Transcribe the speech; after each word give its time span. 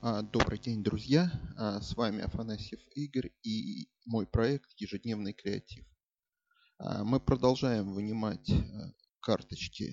А, 0.00 0.22
добрый 0.22 0.60
день, 0.60 0.84
друзья! 0.84 1.28
А, 1.56 1.80
с 1.80 1.96
вами 1.96 2.22
Афанасьев 2.22 2.78
Игорь 2.94 3.32
и 3.42 3.88
мой 4.06 4.28
проект 4.28 4.70
«Ежедневный 4.76 5.32
креатив». 5.32 5.84
А, 6.78 7.02
мы 7.02 7.18
продолжаем 7.18 7.92
вынимать 7.92 8.48
карточки 9.18 9.92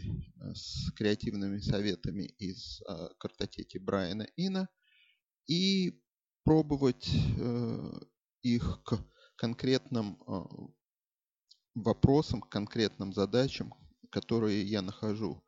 с 0.53 0.91
креативными 0.91 1.57
советами 1.57 2.21
из 2.37 2.83
картотеки 3.17 3.79
Брайана 3.79 4.27
Ина 4.35 4.69
и 5.47 5.99
пробовать 6.43 7.09
э, 7.39 7.91
их 8.43 8.83
к 8.83 9.03
конкретным 9.37 10.19
вопросам, 11.73 12.41
к 12.41 12.49
конкретным 12.49 13.11
задачам, 13.11 13.73
которые 14.11 14.61
я 14.61 14.83
нахожу 14.83 15.43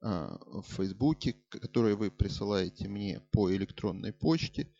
в 0.00 0.62
Фейсбуке, 0.62 1.34
которые 1.50 1.94
вы 1.94 2.10
присылаете 2.10 2.88
мне 2.88 3.20
по 3.32 3.54
электронной 3.54 4.12
почте. 4.12 4.72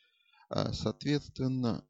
А, 0.49 0.73
соответственно, 0.73 1.87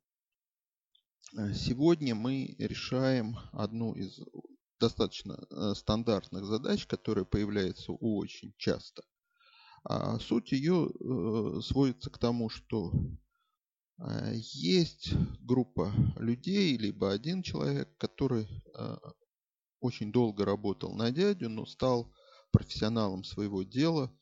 а, 1.37 1.53
сегодня 1.53 2.15
мы 2.15 2.57
решаем 2.59 3.37
одну 3.53 3.93
из 3.95 4.19
достаточно 4.81 5.39
стандартных 5.75 6.47
задач, 6.47 6.87
которая 6.87 7.27
появляется 7.27 7.93
очень 7.93 8.55
часто. 8.57 9.03
Суть 10.21 10.53
ее 10.53 10.89
э, 10.89 11.61
сводится 11.63 12.11
к 12.11 12.19
тому, 12.19 12.49
что 12.49 12.93
есть 14.33 15.13
группа 15.41 15.93
людей, 16.17 16.79
либо 16.79 17.13
один 17.13 17.43
человек, 17.43 17.95
который 17.99 18.49
очень 19.81 20.13
долго 20.13 20.47
работал 20.47 20.95
на 20.95 21.11
дядю, 21.11 21.51
но 21.51 21.67
стал 21.67 22.11
профессионалом 22.51 23.25
своего 23.25 23.63
дела, 23.63 24.13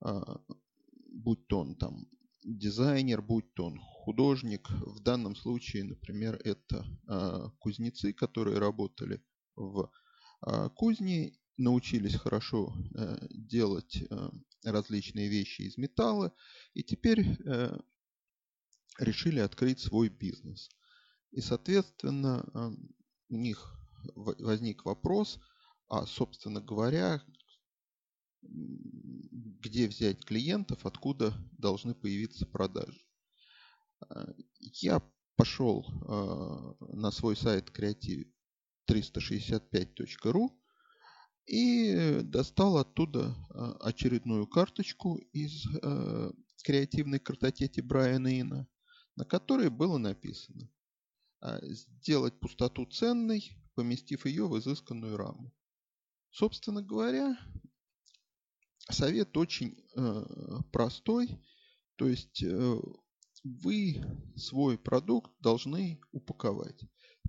а, 0.00 0.40
будь 1.12 1.46
то 1.46 1.60
он 1.60 1.76
там 1.76 2.06
дизайнер, 2.44 3.22
будь 3.22 3.52
то 3.54 3.66
он 3.66 3.78
художник. 3.78 4.68
В 4.70 5.00
данном 5.00 5.36
случае, 5.36 5.84
например, 5.84 6.40
это 6.44 6.84
а, 7.06 7.50
кузнецы, 7.58 8.12
которые 8.12 8.58
работали 8.58 9.22
в 9.56 9.90
а, 10.40 10.68
кузне, 10.70 11.36
научились 11.56 12.16
хорошо 12.16 12.74
э, 12.94 13.26
делать 13.30 14.02
э, 14.02 14.30
различные 14.64 15.28
вещи 15.28 15.62
из 15.62 15.76
металла 15.76 16.32
и 16.74 16.82
теперь 16.82 17.20
э, 17.20 17.78
решили 18.98 19.38
открыть 19.40 19.80
свой 19.80 20.08
бизнес. 20.08 20.70
И, 21.30 21.40
соответственно, 21.40 22.76
у 23.30 23.36
них 23.36 23.74
возник 24.14 24.84
вопрос, 24.84 25.38
а, 25.88 26.04
собственно 26.04 26.60
говоря, 26.60 27.22
где 28.42 29.88
взять 29.88 30.24
клиентов, 30.24 30.84
откуда 30.84 31.32
должны 31.58 31.94
появиться 31.94 32.46
продажи. 32.46 33.00
А, 34.08 34.32
я 34.58 35.02
пошел 35.36 35.86
а, 36.08 36.74
на 36.94 37.10
свой 37.10 37.36
сайт 37.36 37.70
creative365.ru 37.70 40.50
и 41.46 42.20
достал 42.22 42.78
оттуда 42.78 43.34
а, 43.50 43.72
очередную 43.80 44.46
карточку 44.46 45.16
из 45.32 45.66
креативной 46.64 47.18
картотеки 47.18 47.80
Брайана 47.80 48.40
Ина, 48.40 48.68
на 49.16 49.24
которой 49.24 49.70
было 49.70 49.98
написано 49.98 50.70
«Сделать 51.62 52.38
пустоту 52.38 52.86
ценной, 52.86 53.58
поместив 53.74 54.26
ее 54.26 54.46
в 54.46 54.56
изысканную 54.58 55.16
раму». 55.16 55.52
Собственно 56.30 56.82
говоря, 56.82 57.36
совет 58.90 59.36
очень 59.36 59.76
э, 59.96 60.24
простой. 60.72 61.28
То 61.96 62.08
есть 62.08 62.42
э, 62.42 62.80
вы 63.44 64.02
свой 64.36 64.78
продукт 64.78 65.30
должны 65.40 66.00
упаковать. 66.12 66.80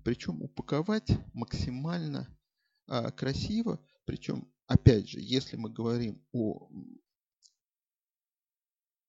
Причем 0.02 0.42
упаковать 0.42 1.10
максимально 1.32 2.28
э, 2.88 3.10
красиво. 3.12 3.84
Причем, 4.04 4.52
опять 4.66 5.08
же, 5.08 5.20
если 5.20 5.56
мы 5.56 5.70
говорим 5.70 6.24
о 6.32 6.68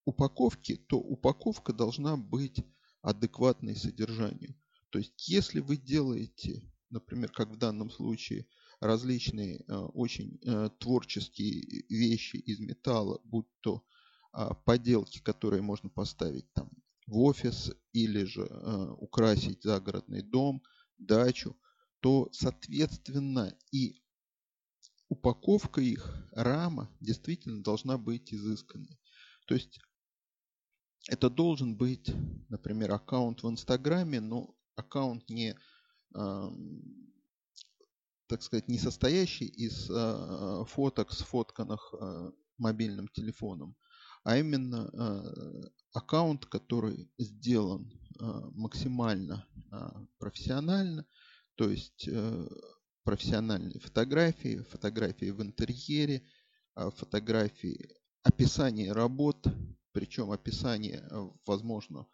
упаковке, 0.05 0.77
то 0.77 0.97
упаковка 0.97 1.73
должна 1.73 2.15
быть 2.15 2.63
адекватной 3.01 3.75
содержанию. 3.75 4.55
То 4.91 4.99
есть, 4.99 5.27
если 5.27 5.59
вы 5.59 5.77
делаете, 5.77 6.63
например, 6.89 7.31
как 7.31 7.49
в 7.49 7.57
данном 7.57 7.89
случае, 7.89 8.47
различные 8.85 9.63
э, 9.67 9.75
очень 9.75 10.39
э, 10.43 10.69
творческие 10.79 11.85
вещи 11.89 12.37
из 12.37 12.59
металла, 12.59 13.19
будь 13.23 13.47
то 13.61 13.83
а, 14.31 14.53
поделки, 14.53 15.19
которые 15.19 15.61
можно 15.61 15.89
поставить 15.89 16.51
там 16.53 16.69
в 17.07 17.19
офис 17.19 17.71
или 17.93 18.23
же 18.25 18.41
э, 18.41 18.87
украсить 18.97 19.63
загородный 19.63 20.21
дом, 20.21 20.61
дачу, 20.97 21.55
то, 22.01 22.29
соответственно, 22.31 23.55
и 23.71 24.01
упаковка 25.07 25.81
их, 25.81 26.13
рама 26.31 26.89
действительно 26.99 27.63
должна 27.63 27.97
быть 27.97 28.33
изысканной. 28.33 28.99
То 29.47 29.53
есть 29.53 29.79
это 31.07 31.29
должен 31.29 31.77
быть, 31.77 32.11
например, 32.49 32.91
аккаунт 32.91 33.43
в 33.43 33.49
Инстаграме, 33.49 34.19
но 34.19 34.55
аккаунт 34.75 35.29
не 35.29 35.55
так 38.27 38.41
сказать, 38.41 38.67
не 38.67 38.77
состоящий 38.77 39.45
из 39.45 39.89
э, 39.89 40.65
фоток, 40.67 41.11
сфотканных 41.11 41.93
э, 41.93 42.31
мобильным 42.57 43.07
телефоном, 43.09 43.75
а 44.23 44.37
именно 44.37 44.89
э, 44.91 45.69
аккаунт, 45.93 46.45
который 46.45 47.11
сделан 47.17 47.91
э, 48.19 48.23
максимально 48.53 49.45
э, 49.71 49.89
профессионально, 50.17 51.05
то 51.55 51.69
есть 51.69 52.07
э, 52.07 52.47
профессиональные 53.03 53.79
фотографии, 53.79 54.65
фотографии 54.71 55.29
в 55.29 55.41
интерьере, 55.41 56.27
э, 56.75 56.89
фотографии, 56.95 57.95
описание 58.23 58.91
работ, 58.91 59.47
причем 59.91 60.31
описание, 60.31 61.07
э, 61.09 61.29
возможно, 61.45 62.07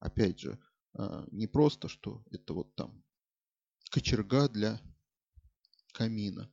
опять 0.00 0.38
же, 0.38 0.58
э, 0.98 1.24
не 1.32 1.46
просто, 1.46 1.88
что 1.88 2.22
это 2.30 2.52
вот 2.52 2.74
там 2.74 3.02
кочерга 3.90 4.48
для 4.48 4.80
камина, 5.94 6.52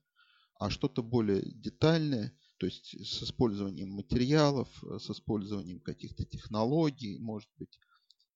а 0.59 0.69
что-то 0.69 1.01
более 1.01 1.41
детальное, 1.41 2.37
то 2.57 2.67
есть 2.67 2.93
с 2.93 3.23
использованием 3.23 3.89
материалов, 3.89 4.69
с 4.83 5.09
использованием 5.09 5.79
каких-то 5.79 6.23
технологий, 6.23 7.17
может 7.19 7.49
быть, 7.57 7.79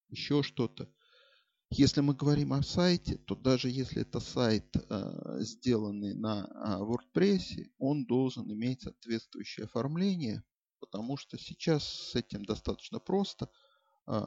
еще 0.10 0.42
что-то. 0.42 0.90
Если 1.70 2.02
мы 2.02 2.16
говорим 2.16 2.54
о 2.54 2.64
сайте, 2.64 3.18
то 3.18 3.36
даже 3.36 3.70
если 3.70 4.02
это 4.02 4.20
сайт, 4.20 4.76
э, 4.76 5.38
сделанный 5.42 6.14
на 6.14 6.48
э, 6.48 6.80
WordPress, 6.80 7.70
он 7.80 8.06
должен 8.06 8.52
иметь 8.52 8.84
соответствующее 8.84 9.66
оформление, 9.66 10.44
потому 10.80 11.18
что 11.18 11.38
сейчас 11.38 11.84
с 11.84 12.16
этим 12.16 12.46
достаточно 12.46 13.00
просто. 13.00 13.50
Э, 14.08 14.26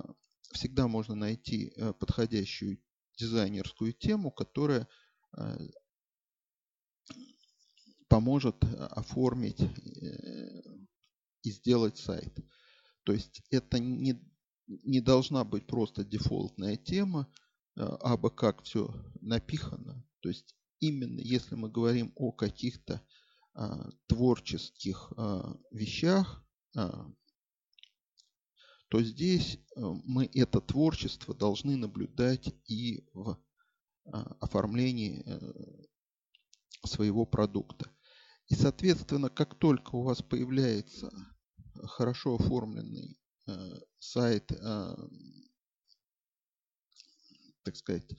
всегда 0.52 0.88
можно 0.88 1.14
найти 1.14 1.72
подходящую 2.00 2.78
дизайнерскую 3.18 3.92
тему, 3.92 4.30
которая 4.30 4.88
поможет 8.08 8.56
э, 8.62 8.66
оформить 8.66 9.60
э, 9.60 9.69
и 11.42 11.50
сделать 11.50 11.98
сайт. 11.98 12.34
То 13.04 13.12
есть 13.12 13.42
это 13.50 13.78
не, 13.78 14.20
не 14.66 15.00
должна 15.00 15.44
быть 15.44 15.66
просто 15.66 16.04
дефолтная 16.04 16.76
тема, 16.76 17.32
э, 17.76 17.80
абы 17.80 18.30
как 18.30 18.62
все 18.64 18.94
напихано. 19.20 20.04
То 20.20 20.28
есть 20.28 20.54
именно 20.80 21.20
если 21.20 21.54
мы 21.54 21.70
говорим 21.70 22.12
о 22.16 22.32
каких-то 22.32 23.02
а, 23.54 23.91
творческих 24.06 25.12
а, 25.16 25.56
вещах, 25.72 26.44
а, 26.76 27.10
то 28.88 29.02
здесь 29.02 29.58
мы 29.76 30.31
это 30.32 30.60
творчество 30.62 31.34
должны 31.34 31.76
наблюдать 31.76 32.55
и 32.66 33.06
в 33.12 33.38
оформлении 34.40 35.22
своего 36.87 37.26
продукта. 37.26 37.90
И, 38.48 38.54
соответственно, 38.54 39.28
как 39.28 39.54
только 39.54 39.96
у 39.96 40.02
вас 40.02 40.22
появляется 40.22 41.10
хорошо 41.84 42.36
оформленный 42.36 43.18
э, 43.46 43.52
сайт, 43.98 44.50
э, 44.50 44.96
так 47.62 47.76
сказать, 47.76 48.10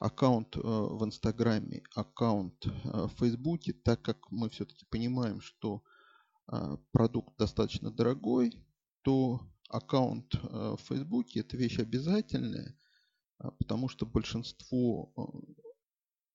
аккаунт 0.00 0.56
э, 0.56 0.60
в 0.60 1.04
Инстаграме, 1.04 1.82
аккаунт 1.94 2.66
э, 2.66 2.70
в 2.82 3.12
Фейсбуке, 3.18 3.74
так 3.74 4.00
как 4.02 4.30
мы 4.30 4.48
все-таки 4.48 4.86
понимаем, 4.90 5.40
что 5.42 5.82
э, 6.50 6.76
продукт 6.92 7.36
достаточно 7.36 7.90
дорогой, 7.90 8.54
то 9.02 9.40
аккаунт 9.68 10.34
э, 10.34 10.38
в 10.38 10.80
Фейсбуке 10.88 11.40
это 11.40 11.58
вещь 11.58 11.78
обязательная, 11.78 12.74
э, 13.42 13.50
потому 13.58 13.88
что 13.88 14.06
большинство 14.06 15.12
э, 15.16 15.63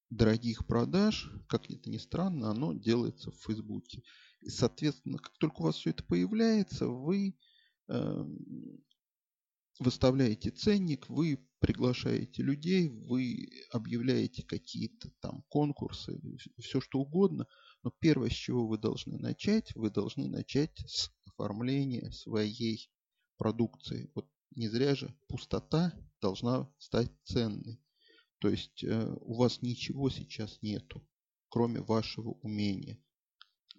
дорогих 0.09 0.65
продаж, 0.65 1.31
как 1.47 1.69
это 1.69 1.89
ни 1.89 1.97
странно, 1.97 2.49
оно 2.49 2.73
делается 2.73 3.31
в 3.31 3.35
Фейсбуке. 3.45 4.03
И, 4.41 4.49
соответственно, 4.49 5.17
как 5.17 5.37
только 5.37 5.61
у 5.61 5.63
вас 5.63 5.75
все 5.75 5.91
это 5.91 6.03
появляется, 6.03 6.87
вы 6.87 7.37
э, 7.89 8.25
выставляете 9.79 10.51
ценник, 10.51 11.09
вы 11.09 11.45
приглашаете 11.59 12.41
людей, 12.41 12.89
вы 12.89 13.49
объявляете 13.71 14.43
какие-то 14.43 15.11
там 15.19 15.43
конкурсы, 15.49 16.19
все 16.59 16.79
что 16.79 16.99
угодно. 16.99 17.47
Но 17.83 17.91
первое, 17.99 18.29
с 18.29 18.33
чего 18.33 18.67
вы 18.67 18.77
должны 18.77 19.17
начать, 19.17 19.73
вы 19.75 19.89
должны 19.89 20.27
начать 20.27 20.77
с 20.87 21.11
оформления 21.25 22.11
своей 22.11 22.89
продукции. 23.37 24.09
Вот 24.15 24.27
не 24.55 24.67
зря 24.67 24.95
же 24.95 25.15
пустота 25.27 25.93
должна 26.21 26.69
стать 26.77 27.11
ценной. 27.23 27.81
То 28.39 28.49
есть 28.49 28.83
э, 28.83 29.15
у 29.21 29.35
вас 29.35 29.61
ничего 29.61 30.09
сейчас 30.09 30.61
нету, 30.61 31.05
кроме 31.49 31.81
вашего 31.81 32.31
умения. 32.41 32.97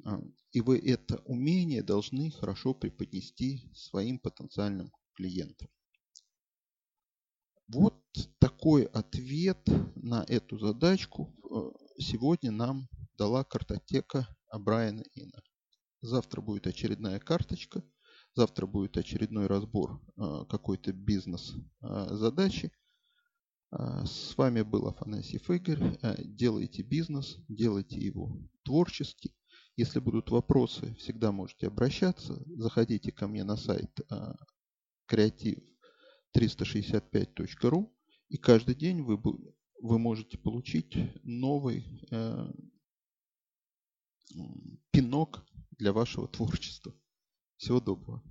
А, 0.04 0.20
и 0.52 0.60
вы 0.60 0.78
это 0.78 1.18
умение 1.24 1.82
должны 1.82 2.30
хорошо 2.30 2.74
преподнести 2.74 3.70
своим 3.74 4.18
потенциальным 4.18 4.92
клиентам. 5.14 5.68
Вот 7.68 7.94
такой 8.38 8.84
ответ 8.84 9.60
на 9.94 10.24
эту 10.28 10.58
задачку 10.58 11.34
э, 11.44 12.02
сегодня 12.02 12.50
нам 12.50 12.88
дала 13.16 13.44
картотека 13.44 14.28
Брайана 14.52 15.04
Ина. 15.14 15.40
Завтра 16.02 16.40
будет 16.40 16.66
очередная 16.66 17.20
карточка, 17.20 17.82
завтра 18.34 18.66
будет 18.66 18.96
очередной 18.96 19.46
разбор 19.46 20.02
э, 20.16 20.44
какой-то 20.48 20.92
бизнес-задачи. 20.92 22.72
Э, 23.72 24.04
с 24.04 24.36
вами 24.36 24.62
был 24.62 24.88
Афанасьев 24.88 25.50
Игорь. 25.50 25.98
Делайте 26.24 26.82
бизнес, 26.82 27.38
делайте 27.48 27.98
его 27.98 28.36
творчески. 28.64 29.34
Если 29.76 29.98
будут 29.98 30.30
вопросы, 30.30 30.94
всегда 30.96 31.32
можете 31.32 31.68
обращаться. 31.68 32.42
Заходите 32.56 33.12
ко 33.12 33.26
мне 33.26 33.44
на 33.44 33.56
сайт 33.56 34.00
креатив 35.06 35.58
365.ru, 36.36 37.90
и 38.28 38.36
каждый 38.36 38.76
день 38.76 39.02
вы, 39.02 39.20
вы 39.82 39.98
можете 39.98 40.38
получить 40.38 40.96
новый 41.24 42.06
э, 42.10 42.52
пинок 44.92 45.44
для 45.72 45.92
вашего 45.92 46.28
творчества. 46.28 46.94
Всего 47.56 47.80
доброго. 47.80 48.22